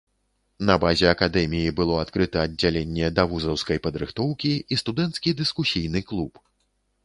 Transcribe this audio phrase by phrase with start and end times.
[0.69, 6.33] На базе акадэміі было адкрыта аддзяленне давузаўскай падрыхтоўкі і студэнцкі дыскусійны клуб.